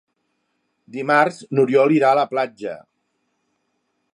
Dimarts 0.95 1.37
n'Oriol 1.57 1.93
irà 1.99 2.09
a 2.15 2.19
la 2.21 2.25
platja. 2.35 2.75